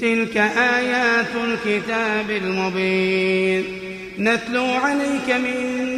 تلك 0.00 0.36
آيات 0.36 1.26
الكتاب 1.44 2.30
المبين. 2.30 3.64
نتلو 4.18 4.64
عليك 4.64 5.30
من 5.30 5.56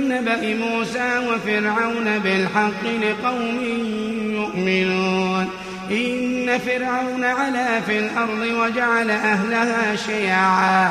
نبأ 0.08 0.54
موسى 0.54 1.18
وفرعون 1.18 2.18
بالحق 2.18 2.84
لقوم 2.84 3.64
يؤمنون. 4.32 5.48
إن 5.90 6.58
فرعون 6.58 7.24
علا 7.24 7.80
في 7.80 7.98
الأرض 7.98 8.46
وجعل 8.60 9.10
أهلها 9.10 9.96
شيعا. 9.96 10.90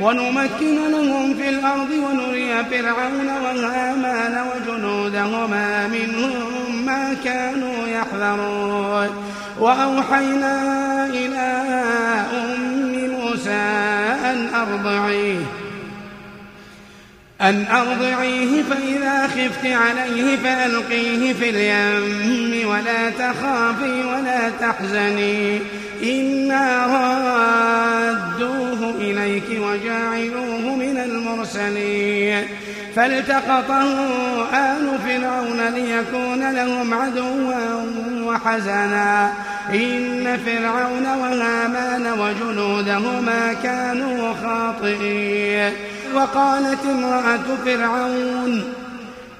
ونمكن 0.00 0.90
لهم 0.90 1.34
في 1.34 1.48
الأرض 1.48 1.90
ونري 1.90 2.64
فرعون 2.70 3.28
وهامان 3.44 4.44
وجنودهما 4.50 5.86
منهم 5.86 6.86
ما 6.86 7.16
كانوا 7.24 7.86
يحذرون. 7.86 9.10
وأوحينا 9.60 11.06
إلى 11.06 11.64
أم 12.32 12.74
موسى 13.10 13.50
أن 14.24 14.48
أرضعيه 14.54 15.40
أن 17.40 17.66
أرضعيه 17.66 18.62
فإذا 18.62 19.26
خفت 19.26 19.66
عليه 19.66 20.36
فألقيه 20.36 21.32
في 21.32 21.50
اليم 21.50 22.68
ولا 22.68 23.10
تخافي 23.10 24.04
ولا 24.04 24.50
تحزني. 24.60 25.60
إنا 26.02 26.86
رادوه 26.86 28.94
إليك 29.00 29.44
وجاعلوه 29.50 30.76
من 30.76 30.96
المرسلين 31.04 32.44
فالتقطه 32.96 33.82
آل 34.54 34.98
فرعون 35.06 35.60
ليكون 35.74 36.52
لهم 36.52 36.94
عدوا 36.94 37.84
وحزنا 38.22 39.32
إن 39.70 40.38
فرعون 40.46 41.06
وهامان 41.06 42.20
وجنودهما 42.20 43.52
كانوا 43.62 44.34
خاطئين 44.42 45.72
وقالت 46.14 46.84
امرأة 46.84 47.56
فرعون 47.64 48.64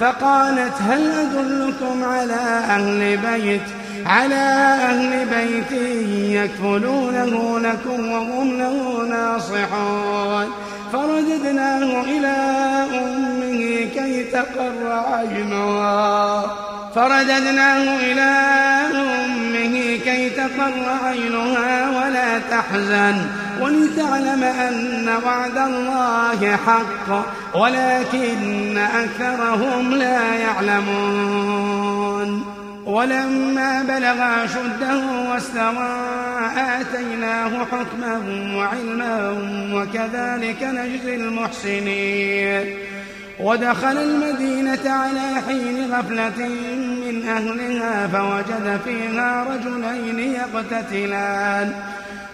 فقالت 0.00 0.74
هل 0.88 1.10
أدلكم 1.10 2.04
على 2.04 2.40
أهل 2.68 3.16
بيت؟ 3.16 3.60
على 4.06 4.34
أهل 4.90 5.26
بيت 5.26 5.72
يكفلونه 6.20 7.58
لكم 7.58 8.12
وهم 8.12 8.58
له 8.58 9.06
ناصحون. 9.10 10.50
فرددناه 10.92 12.02
إلى 12.02 12.36
أمه 12.98 13.88
كي 13.94 14.24
تقر 14.24 15.02
عينها. 15.12 16.42
فرددناه 16.94 17.96
إلى 17.96 18.30
أمه 18.94 19.98
كي 20.04 20.30
تقر 20.30 20.84
عينها 21.04 21.88
ولا 21.88 22.38
تحزن. 22.38 23.26
ولتعلم 23.60 24.42
أن 24.42 25.08
وعد 25.24 25.58
الله 25.58 26.56
حق 26.66 27.08
ولكن 27.54 28.78
أكثرهم 28.78 29.94
لا 29.94 30.34
يعلمون. 30.34 32.44
ولما 32.86 33.82
بلغ 33.82 34.46
شده 34.46 35.02
واستوى 35.30 35.90
آتيناه 36.56 37.64
حكما 37.64 38.22
وعلما 38.56 39.36
وكذلك 39.72 40.62
نجزي 40.62 41.14
المحسنين. 41.14 42.74
ودخل 43.40 43.98
المدينة 43.98 44.86
على 44.86 45.42
حين 45.48 45.94
غفلة 45.94 46.48
من 47.06 47.28
أهلها 47.28 48.06
فوجد 48.06 48.80
فيها 48.84 49.46
رجلين 49.50 50.18
يقتتلان. 50.32 51.72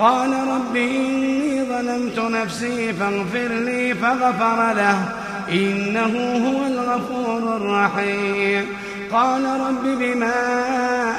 قال 0.00 0.32
رب 0.32 0.76
إني 0.76 1.64
ظلمت 1.64 2.18
نفسي 2.18 2.92
فاغفر 2.92 3.48
لي 3.48 3.94
فغفر 3.94 4.72
له. 4.72 5.08
إنه 5.52 6.12
هو 6.46 6.66
الغفور 6.66 7.56
الرحيم. 7.56 8.66
قال 9.12 9.44
رب 9.44 9.82
بما 9.82 10.32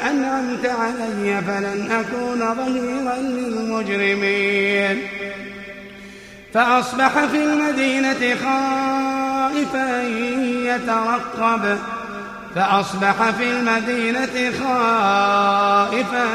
أنعمت 0.09 0.66
علي 0.66 1.42
فلن 1.42 1.92
أكون 1.92 2.39
ظهيرا 2.56 3.16
للمجرمين. 3.16 5.01
فأصبح 6.54 7.25
في 7.25 7.44
المدينة 7.44 8.36
خائفا 8.44 10.04
يترقب. 10.66 11.78
فأصبح 12.56 13.30
في 13.30 13.44
المدينة 13.44 14.51
خائفا 14.60 16.25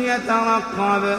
يترقب. 0.00 1.18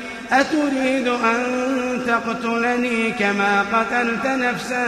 أتريد 0.31 1.07
أن 1.07 1.41
تقتلني 2.07 3.11
كما 3.11 3.65
قتلت 3.73 4.25
نفسا 4.25 4.87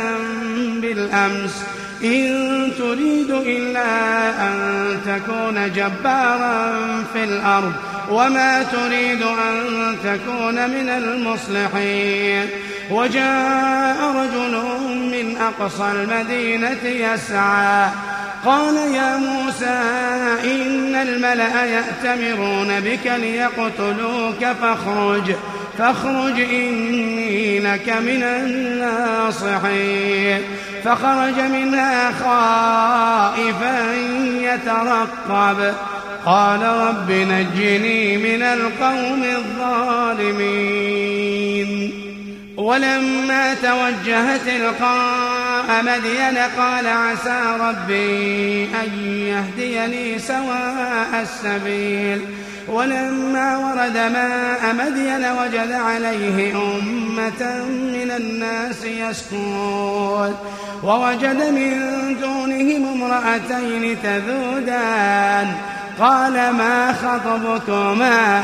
بالأمس؟ 0.82 1.64
إن 2.04 2.72
تريد 2.78 3.32
إلا 3.32 4.30
أن 4.48 4.98
تكون 5.06 5.72
جبارا 5.76 6.74
في 7.14 7.24
الأرض 7.24 7.74
وما 8.10 8.64
تريد 8.64 9.22
أن 9.22 9.96
تكون 10.04 10.70
من 10.70 10.90
المصلحين. 10.90 12.50
وجاء 12.92 13.98
رجل 14.16 14.62
من 15.12 15.38
أقصى 15.38 15.92
المدينة 15.92 16.84
يسعى 16.84 17.90
قال 18.46 18.76
يا 18.76 19.18
موسى 19.18 19.82
إن 20.44 20.96
الملأ 20.96 21.66
يأتمرون 21.66 22.80
بك 22.80 23.06
ليقتلوك 23.06 24.46
فاخرج 24.62 25.36
فاخرج 25.78 26.40
إني 26.40 27.60
لك 27.60 27.90
من 27.90 28.24
الناصحين. 28.24 29.64
فخرج 30.84 31.40
منها 31.40 32.12
خائفا 32.12 33.94
يترقب. 34.42 35.74
قال 36.26 36.62
رب 36.62 37.12
نجني 37.12 38.18
من 38.18 38.42
القوم 38.44 39.24
الظالمين. 39.24 40.54
ولما 42.64 43.54
توجه 43.54 44.38
تلقاء 44.38 45.84
مدين 45.84 46.38
قال 46.58 46.88
عسى 46.88 47.42
ربي 47.60 48.70
أن 48.84 48.90
يهديني 49.10 50.20
سواء 50.20 51.22
السبيل. 51.22 52.26
ولما 52.68 53.58
ورد 53.58 53.98
ماء 53.98 54.76
مدين 54.76 55.26
وجد 55.26 55.72
عليه 55.72 56.56
أمة 56.56 57.66
من 57.68 58.12
الناس 58.18 58.86
يسكون. 58.86 60.36
ووجد 60.84 61.44
من 61.52 61.80
دونهم 62.22 63.04
امرأتين 63.04 63.98
تذودان. 64.04 65.48
قال 66.00 66.34
ما 66.34 66.94
خطبكما؟ 66.94 68.44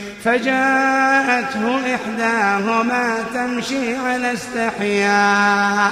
فجاءته 0.23 1.95
إحداهما 1.95 3.15
تمشي 3.33 3.95
على 3.95 4.33
استحياء 4.33 5.91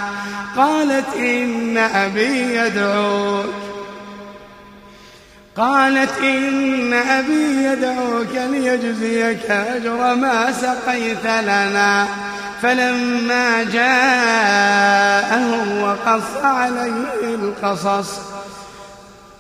قالت 0.58 1.16
إن 1.16 1.78
أبي 1.78 2.56
يدعوك. 2.56 3.46
قالت 5.58 6.18
إن 6.20 6.94
أبي 6.94 7.64
يدعوك 7.64 8.36
ليجزيك 8.52 9.52
أجر 9.52 10.16
ما 10.16 10.52
سقيت 10.52 11.26
لنا. 11.26 12.08
فلما 12.62 13.64
جاءه 13.64 15.44
وقص 15.84 16.44
عليه 16.44 17.36
القصص 17.36 18.20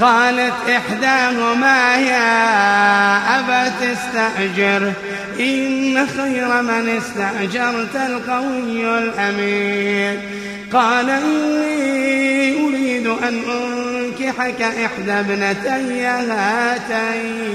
قالت 0.00 0.54
إحداهما 0.68 1.96
يا 1.96 3.38
أبت 3.38 3.82
استأجره 3.82 4.92
إن 5.40 6.06
خير 6.06 6.62
من 6.62 6.88
استأجرت 6.88 7.96
القوي 7.96 8.98
الأمين. 8.98 10.18
قال 10.72 11.10
إني 11.10 12.64
أريد 12.64 13.06
أن 13.06 13.42
أنكحك 13.48 14.62
إحدى 14.62 15.12
ابنتي 15.12 16.04
هاتين. 16.06 17.54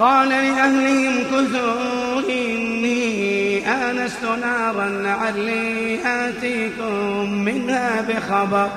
قال 0.00 0.28
لأهلهم 0.28 1.14
كثوا 1.30 2.20
إني 2.30 3.68
آنست 3.68 4.24
نارا 4.24 4.88
لعلي 4.88 5.98
آتيكم 6.06 7.32
منها 7.32 8.00
بخبر 8.08 8.68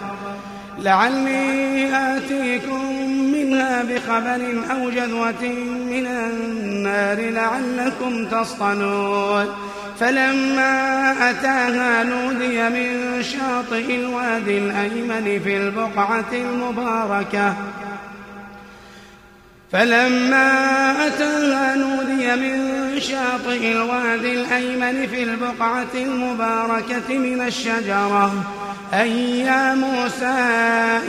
لعلي 0.79 1.89
آتيكم 1.93 3.09
منها 3.09 3.83
بخبر 3.83 4.63
أو 4.71 4.89
جذوة 4.89 5.43
من 5.89 6.07
النار 6.07 7.29
لعلكم 7.29 8.25
تصطنون 8.25 9.45
فلما 9.99 11.11
أتاها 11.29 12.03
نودي 12.03 12.69
من 12.69 13.23
شاطئ 13.23 13.95
الوادي 13.95 14.57
الأيمن 14.57 15.41
في 15.43 15.57
البقعة 15.57 16.31
المباركة 16.33 17.55
فلما 19.73 21.07
أتاها 21.07 21.75
نودي 21.75 22.35
من 22.35 22.73
شاطئ 22.99 23.71
الوادي 23.71 24.33
الأيمن 24.33 25.07
في 25.07 25.23
البقعة 25.23 25.93
المباركة 25.95 27.17
من 27.17 27.41
الشجرة 27.41 28.33
أي 28.93 29.39
يا 29.39 29.73
موسى 29.73 30.25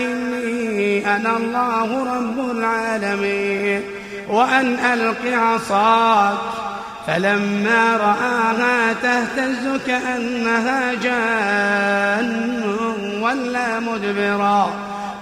إني 0.00 1.16
أنا 1.16 1.37
الله 1.37 2.16
رب 2.16 2.50
العالمين 2.50 3.83
وأن 4.28 4.78
ألق 4.78 5.38
عصاك. 5.38 6.38
فلما 7.06 7.97
رآها 7.97 8.92
تهتز 8.92 9.80
كأنها 9.87 10.94
جان 10.94 12.62
ولا 13.23 13.80
مدبرا 13.80 14.75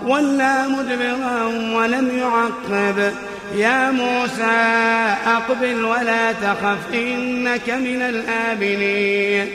ولا 0.07 0.69
مدبرا 0.69 1.45
ولم 1.75 2.19
يعقب. 2.19 3.13
يا 3.57 3.91
موسى 3.91 5.17
أقبل 5.27 5.85
ولا 5.85 6.33
تخف 6.33 6.95
إنك 6.95 7.71
من 7.71 8.03
الآمنين. 8.03 9.47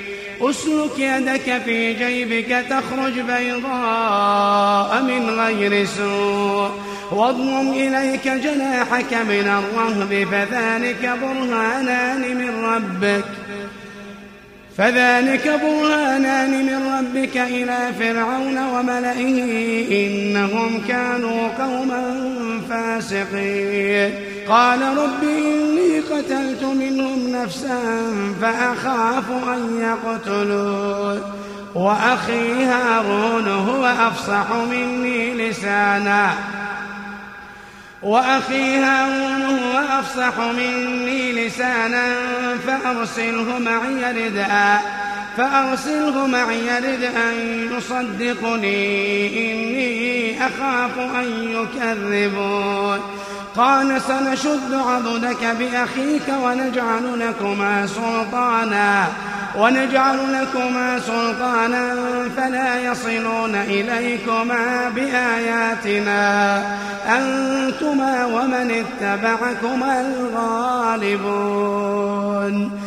أسلك 0.41 0.99
يدك 0.99 1.61
في 1.65 1.93
جيبك 1.93 2.65
تخرج 2.69 3.19
بيضاء 3.19 5.01
من 5.03 5.29
غير 5.29 5.85
سوء. 5.85 6.69
واضمم 7.11 7.73
إليك 7.73 8.27
جناحك 8.27 9.13
من 9.13 9.47
الرهب 9.59 10.27
فذلك 10.31 11.19
برهانان 11.21 12.37
من 12.37 12.65
ربك. 12.65 13.25
فذلك 14.77 15.59
برهانان 15.63 16.65
من 16.65 16.93
ربك 16.93 17.37
إلى 17.37 17.77
فرعون 17.99 18.57
وملئه 18.67 19.37
إنهم 20.07 20.81
كانوا 20.87 21.47
قوما 21.59 22.03
فاسقين. 22.69 24.11
قال 24.49 24.81
رب 24.81 25.23
إني 25.23 25.99
قتلت 25.99 26.63
منهم 26.63 27.29
نفسا 27.31 27.79
فأخاف 28.41 29.31
أن 29.31 29.79
يقتلون. 29.81 31.21
وأخي 31.75 32.63
هارون 32.63 33.47
هو 33.47 33.85
أفصح 33.85 34.45
مني 34.71 35.49
لسانا. 35.49 36.31
وأخي 38.01 38.77
هارون 38.77 39.41
هو 39.41 39.99
أفصح 39.99 40.39
مني 40.39 41.47
لسانا 41.47 42.15
فأرسله 42.67 43.59
معي 43.59 44.11
ردا 44.11 44.79
فأرسله 45.37 46.27
معي 46.27 46.79
رد 46.79 47.03
أن 47.03 47.67
يصدقني 47.77 49.27
إني 49.27 50.37
أخاف 50.47 50.97
أن 50.99 51.27
يكذبون. 51.51 52.99
قال 53.57 54.01
سنشد 54.01 54.73
عضدك 54.73 55.43
بأخيك 55.59 56.33
ونجعل 56.43 57.19
لكما 57.19 57.87
سلطانا 57.87 59.07
ونجعل 59.57 60.17
لكما 60.33 60.99
سلطانا 60.99 61.95
فلا 62.37 62.91
يصلون 62.91 63.55
إليكما 63.55 64.89
بآياتنا. 64.95 66.57
أنتما 67.07 68.25
ومن 68.25 68.83
اتبعكما 68.83 70.01
الغالبون. 70.99 72.86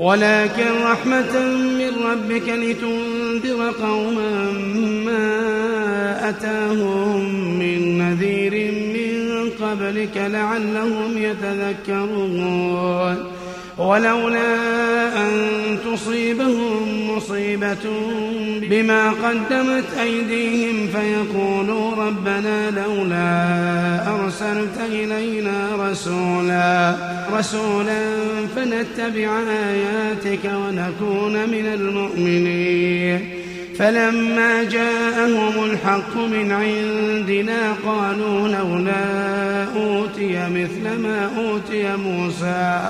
ولكن 0.00 0.82
رحمة 0.84 1.34
من 1.78 1.92
ربك 2.04 2.48
لتنذر 2.48 3.70
قوما 3.70 4.52
ما 5.04 6.28
أتاهم 6.28 7.34
من 7.58 7.98
نذير 7.98 8.72
من 8.72 9.50
قبلك 9.60 10.16
لعلهم 10.16 11.18
يتذكرون. 11.18 13.16
ولولا 13.80 14.56
أن 15.16 15.30
تصيبهم 15.84 17.10
مصيبة 17.16 17.84
بما 18.62 19.10
قدمت 19.10 19.84
أيديهم 20.00 20.88
فيقولوا 20.88 21.94
ربنا 21.96 22.70
لولا 22.70 23.48
أرسلت 24.14 24.76
إلينا 24.92 25.68
رسولا 25.78 26.94
رسولا 27.32 28.00
فنتبع 28.56 29.38
آياتك 29.68 30.44
ونكون 30.44 31.32
من 31.32 31.66
المؤمنين. 31.74 33.20
فلما 33.78 34.64
جاءهم 34.64 35.64
الحق 35.64 36.16
من 36.16 36.52
عندنا 36.52 37.72
قالوا 37.86 38.48
لولا 38.48 39.64
أوتي 39.76 40.48
مثل 40.48 40.98
ما 40.98 41.30
أوتي 41.38 41.96
موسى. 41.96 42.88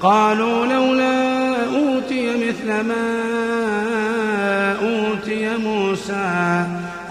قالوا 0.00 0.66
لولا 0.66 1.64
أوتي 1.64 2.48
مثل 2.48 2.80
ما 2.80 3.20
أوتي 4.82 5.56
موسى 5.56 6.64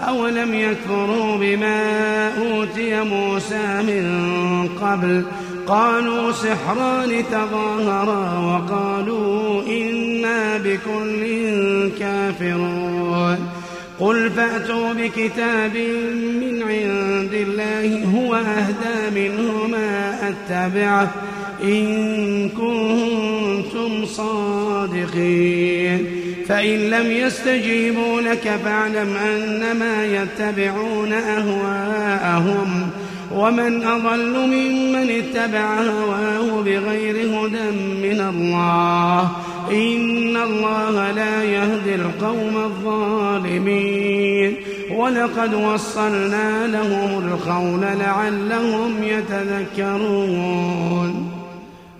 أولم 0.08 0.54
يكفروا 0.54 1.36
بما 1.36 2.28
أوتي 2.38 3.02
موسى 3.02 3.82
من 3.82 4.68
قبل 4.82 5.24
قالوا 5.66 6.32
سحران 6.32 7.24
تظاهرا 7.30 8.38
وقالوا 8.38 9.62
إنا 9.62 10.56
بكل 10.58 11.90
كافرون 11.98 13.38
قل 14.00 14.30
فأتوا 14.30 14.92
بكتاب 14.92 15.76
من 16.40 16.62
عند 16.62 17.34
الله 17.34 18.04
هو 18.14 18.34
أهدى 18.34 19.20
منه 19.20 19.66
ما 19.66 20.18
أتبعه 20.28 21.10
إن 21.64 22.48
كنتم 22.48 24.06
صادقين. 24.06 26.06
فإن 26.48 26.78
لم 26.78 27.10
يستجيبوا 27.10 28.20
لك 28.20 28.58
فاعلم 28.64 29.16
أنما 29.16 30.06
يتبعون 30.06 31.12
أهواءهم. 31.12 32.90
ومن 33.34 33.84
أضل 33.84 34.38
ممن 34.38 35.10
اتبع 35.10 35.74
هواه 35.74 36.62
بغير 36.62 37.16
هدى 37.16 37.70
من 38.02 38.20
الله. 38.20 39.30
إن 39.70 40.36
الله 40.36 41.10
لا 41.10 41.44
يهدي 41.44 41.94
القوم 41.94 42.56
الظالمين. 42.56 44.56
ولقد 44.96 45.54
وصلنا 45.54 46.66
لهم 46.66 47.24
القول 47.24 47.80
لعلهم 47.80 49.02
يتذكرون. 49.02 51.29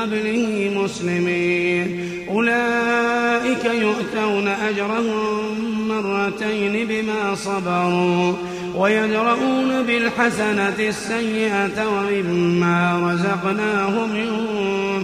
قبله 0.00 0.70
مسلمين. 0.76 2.10
أولئك 2.28 3.64
يؤتون 3.64 4.48
أجرهم 4.48 5.88
مرتين 5.88 6.86
بما 6.88 7.34
صبروا 7.34 8.32
ويدرؤون 8.76 9.82
بالحسنة 9.82 10.78
السيئة 10.78 11.86
ومما 11.88 13.00
رزقناهم 13.12 14.16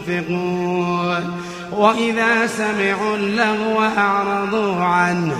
ينفقون. 0.08 1.24
وإذا 1.72 2.46
سمعوا 2.46 3.16
اللغو 3.16 3.80
أعرضوا 3.98 4.84
عنه. 4.84 5.36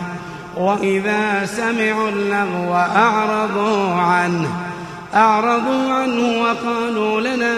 وإذا 0.57 1.47
سمعوا 1.47 2.09
اللغو 2.09 2.75
أعرضوا 2.75 3.95
عنه. 3.95 4.49
أعرضوا 5.15 5.93
عنه 5.93 6.43
وقالوا 6.43 7.21
لنا 7.21 7.57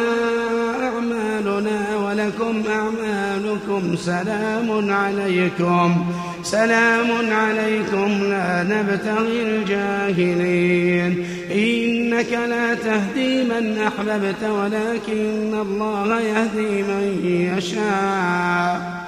أعمالنا 0.82 1.87
ولكم 2.28 2.62
أعمالكم 2.70 3.96
سلام 3.96 4.90
عليكم 4.90 6.06
سلام 6.42 7.06
عليكم 7.32 8.22
لا 8.22 8.62
نبتغي 8.62 9.42
الجاهلين. 9.42 11.26
إنك 11.50 12.32
لا 12.32 12.74
تهدي 12.74 13.44
من 13.44 13.78
أحببت 13.78 14.42
ولكن 14.44 15.54
الله 15.54 16.20
يهدي 16.20 16.82
من 16.82 17.20
يشاء. 17.56 19.04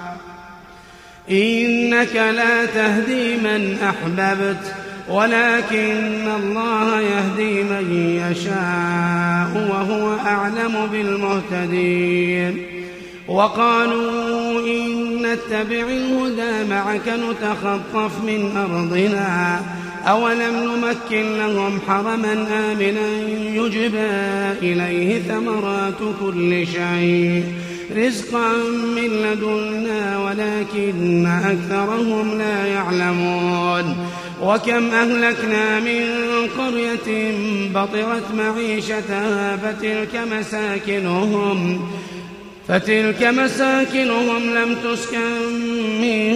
إنك 1.31 2.15
لا 2.17 2.67
تهدي 2.67 3.37
من 3.37 3.79
أحببت 3.83 4.75
ولكن 5.09 6.29
الله 6.37 7.01
يهدي 7.01 7.63
من 7.63 7.87
يشاء 8.31 9.69
وهو 9.71 10.17
أعلم 10.27 10.87
بالمهتدين. 10.93 12.80
وقالوا 13.31 14.61
إن 14.61 15.17
نتبع 15.23 15.87
الهدى 15.89 16.71
معك 16.71 17.09
نتخطف 17.09 18.25
من 18.27 18.57
أرضنا. 18.57 19.61
أولم 20.07 20.55
نمكن 20.65 21.39
لهم 21.39 21.81
حرما 21.89 22.33
آمنا 22.73 23.09
يجبى 23.55 24.11
إليه 24.63 25.23
ثمرات 25.23 25.99
كل 26.21 26.67
شيء. 26.67 27.45
رزقا 27.97 28.53
من 28.97 29.11
لدنا 29.23 30.19
ولكن 30.19 31.27
أكثرهم 31.27 32.39
لا 32.39 32.67
يعلمون. 32.67 33.97
وكم 34.43 34.91
أهلكنا 34.91 35.81
من 35.81 36.07
قرية 36.59 37.33
بطرت 37.75 38.25
معيشتها 38.39 39.57
فتلك 39.57 40.21
مساكنهم. 40.33 41.81
فتلك 42.71 43.23
مساكنهم 43.23 44.55
لم 44.55 44.77
تسكن 44.85 45.53
من 46.01 46.35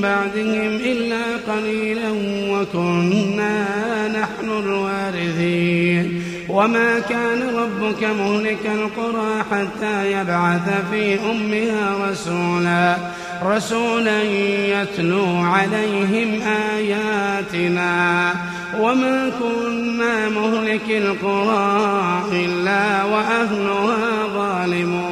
بعدهم 0.00 0.76
إلا 0.76 1.22
قليلا 1.48 2.10
وكنا 2.50 4.08
نحن 4.08 4.50
الوارثين. 4.50 6.22
وما 6.48 6.98
كان 6.98 7.56
ربك 7.56 8.04
مهلك 8.04 8.70
القرى 8.74 9.44
حتى 9.50 10.12
يبعث 10.12 10.90
في 10.90 11.18
أمها 11.30 12.10
رسولا. 12.10 12.96
رسولا 13.44 14.22
يتلو 14.22 15.36
عليهم 15.36 16.40
آياتنا. 16.76 18.34
وما 18.80 19.30
كنا 19.40 20.28
مهلك 20.28 20.88
القرى 20.90 22.22
إلا 22.32 23.04
وأهلها 23.04 24.26
ظالمون. 24.34 25.11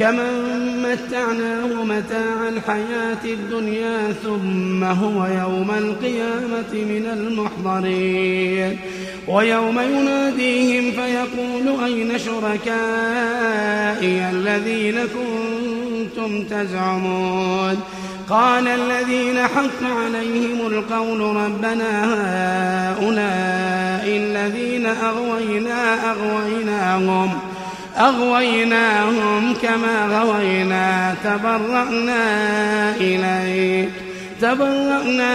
كمن 0.00 0.82
متعناه 0.82 1.84
متاع 1.84 2.48
الحياة 2.48 3.24
الدنيا 3.24 4.12
ثم 4.24 4.84
هو 4.84 5.26
يوم 5.26 5.70
القيامة 5.70 6.72
من 6.72 7.06
المحضرين. 7.12 8.78
ويوم 9.28 9.80
يناديهم 9.80 10.92
فيقول 10.92 11.84
أين 11.84 12.18
شركائي 12.18 12.60
الذين 14.30 14.94
كنتم 14.94 16.44
تزعمون؟ 16.44 17.80
قال 18.28 18.68
الذين 18.68 19.38
حق 19.38 19.82
عليهم 19.82 20.66
القول 20.66 21.20
ربنا 21.20 22.04
هؤلاء 22.90 24.04
الذين 24.06 24.86
أغوينا 24.86 26.10
أغويناهم. 26.10 27.49
أغويناهم 27.98 29.54
كما 29.62 30.06
غوينا 30.06 31.14
تبرأنا 31.24 32.96
إليك 32.96 33.90
تبرأنا 34.40 35.32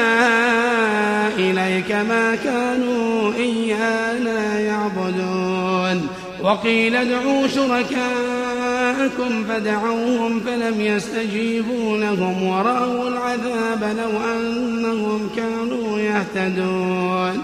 إليك 1.38 1.92
ما 1.92 2.36
كانوا 2.44 3.34
إيانا 3.34 4.60
يعبدون. 4.60 6.08
وقيل 6.44 6.96
ادعوا 6.96 7.48
شركاءكم 7.48 9.44
فدعوهم 9.50 10.40
فلم 10.40 10.82
يستجيبوا 10.82 11.98
لهم 11.98 12.44
ورأوا 12.44 13.10
العذاب 13.10 13.98
لو 13.98 14.12
أنهم 14.34 15.30
كانوا 15.36 16.00
يهتدون. 16.00 17.44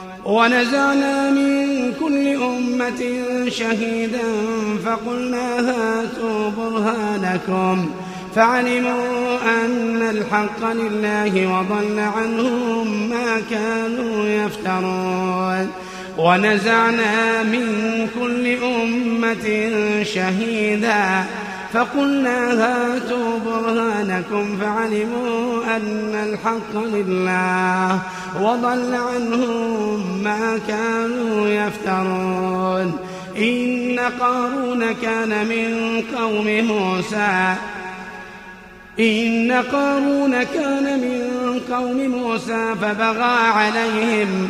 ونزعنا 0.25 1.29
من 1.29 1.93
كل 1.99 2.27
أمة 2.27 3.01
شهيدا 3.49 4.23
فقلنا 4.85 5.59
هاتوا 5.59 6.49
برهانكم 6.57 7.89
فعلموا 8.35 9.37
أن 9.41 10.01
الحق 10.01 10.71
لله 10.71 11.59
وضل 11.59 11.99
عنهم 11.99 13.09
ما 13.09 13.41
كانوا 13.49 14.25
يفترون. 14.25 15.71
ونزعنا 16.17 17.43
من 17.43 17.67
كل 18.19 18.63
أمة 18.63 19.71
شهيدا 20.03 21.25
فقلنا 21.73 22.51
هاتوا 22.51 23.39
برهانكم 23.45 24.57
فعلموا 24.61 25.63
أن 25.75 26.15
الحق 26.15 26.83
لله 26.93 27.99
وضل 28.41 28.95
عنهم 28.95 30.23
ما 30.23 30.59
كانوا 30.67 31.47
يفترون. 31.47 32.97
إن 33.37 33.99
قارون 34.19 34.91
كان 34.91 35.29
من 35.45 36.03
قوم 36.17 36.47
موسى. 36.47 37.55
إن 38.99 39.51
قارون 39.71 40.43
كان 40.43 40.99
من 40.99 41.59
قوم 41.75 41.97
موسى 41.97 42.75
فبغى 42.81 43.37
عليهم 43.53 44.49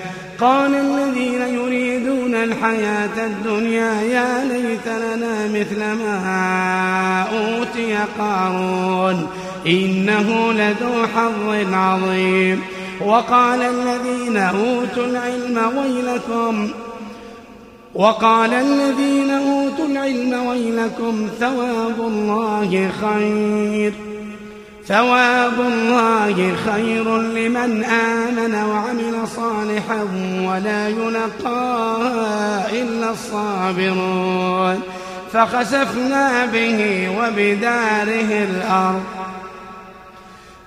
قال 0.41 0.75
الذين 0.75 1.41
يريدون 1.41 2.35
الحياة 2.35 3.25
الدنيا 3.25 4.01
يا 4.01 4.45
ليت 4.45 4.87
لنا 4.87 5.47
مثل 5.47 5.79
ما 5.79 6.17
أوتي 7.21 7.97
قارون 8.19 9.27
إنه 9.67 10.53
لذو 10.53 11.07
حظ 11.15 11.73
عظيم. 11.73 12.61
وقال 13.05 13.61
الذين 13.61 14.37
أوتوا 14.37 15.05
العلم 15.05 15.57
ويلكم 15.77 16.69
وقال 17.95 18.53
الذين 18.53 19.29
أوتوا 19.29 19.85
العلم 19.85 20.45
ويلكم 20.45 21.27
ثواب 21.39 21.99
الله 21.99 22.89
خير. 23.01 24.10
ثواب 24.87 25.59
الله 25.59 26.55
خير 26.65 27.17
لمن 27.17 27.83
آمن 27.83 28.55
وعمل 28.55 29.27
صالحا 29.35 30.01
ولا 30.45 30.89
يلقاها 30.89 32.71
إلا 32.71 33.11
الصابرون. 33.11 34.81
فخسفنا 35.33 36.45
به 36.45 37.09
وبداره 37.19 38.43
الأرض. 38.43 39.03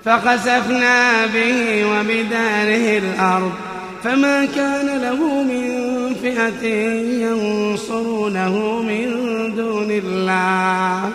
فخسفنا 0.05 1.27
به 1.27 1.87
وبداره 1.87 2.99
الأرض. 2.99 3.53
فما 4.05 4.45
كان 4.45 5.01
له 5.03 5.43
من 5.43 5.65
فئة 6.23 6.67
ينصرونه 7.25 8.83
من 8.83 9.07
دون 9.57 9.91
الله. 9.91 11.11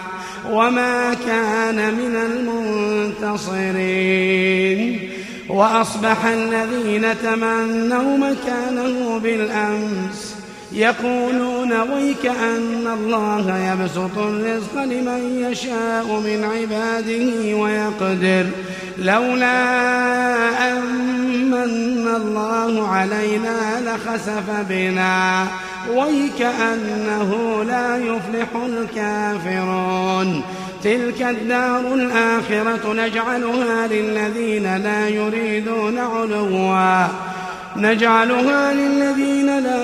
وما 0.52 1.14
كان 1.14 1.94
من 1.94 2.16
المنتصرين. 3.26 5.10
وأصبح 5.50 6.26
الذين 6.26 7.20
تمنوا 7.24 8.18
مكانه 8.18 9.18
بالأمس 9.18 10.39
يقولون 10.72 11.72
ويك 11.72 12.26
أن 12.26 12.88
الله 12.94 13.58
يبسط 13.72 14.18
الرزق 14.18 14.84
لمن 14.84 15.48
يشاء 15.52 16.06
من 16.06 16.44
عباده 16.44 17.56
ويقدر. 17.56 18.46
لولا 18.98 19.58
أمن 20.72 22.08
الله 22.16 22.88
علينا 22.88 23.82
لخسف 23.86 24.66
بنا. 24.70 25.48
ويكأنه 25.96 27.64
لا 27.68 27.98
يفلح 27.98 28.48
الكافرون. 28.66 30.44
تلك 30.84 31.22
الدار 31.22 31.94
الآخرة 31.94 32.94
نجعلها 32.94 33.88
للذين 33.88 34.78
لا 34.78 35.10
يريدون 35.10 36.00
علوا. 36.00 37.08
نجعلها 37.78 38.74
للذين 38.74 39.60
لا 39.60 39.84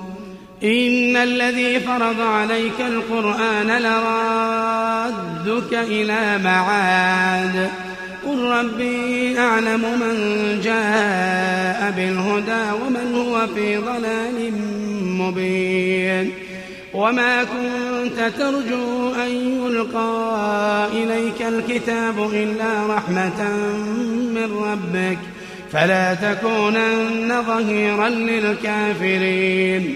إن 0.63 1.17
الذي 1.17 1.79
فرض 1.79 2.21
عليك 2.21 2.79
القرآن 2.79 3.67
لرادك 3.81 5.73
إلى 5.73 6.37
معاد. 6.43 7.69
قل 8.27 8.39
ربي 8.39 9.39
أعلم 9.39 9.81
من 9.81 10.15
جاء 10.63 11.93
بالهدى 11.97 12.71
ومن 12.85 13.15
هو 13.15 13.47
في 13.55 13.77
ضلال 13.77 14.53
مبين. 15.03 16.31
وما 16.93 17.43
كنت 17.43 18.31
ترجو 18.37 19.13
أن 19.13 19.61
يلقى 19.65 20.87
إليك 20.93 21.41
الكتاب 21.41 22.29
إلا 22.33 22.95
رحمة 22.95 23.43
من 24.35 24.49
ربك. 24.63 25.17
فلا 25.71 26.13
تكونن 26.13 27.43
ظهيرا 27.47 28.09
للكافرين. 28.09 29.95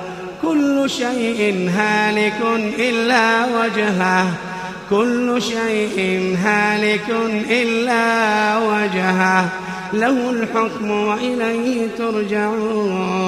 كل 0.81 0.89
شيء 0.89 1.69
هالك 1.75 2.41
إلا 2.79 3.45
وجهه. 3.45 4.27
كل 4.89 5.41
شيء 5.41 6.37
هالك 6.43 7.09
إلا 7.49 8.57
وجهه. 8.57 9.49
له 9.93 10.29
الحكم 10.29 10.91
وإليه 10.91 11.87
ترجعون. 11.97 13.21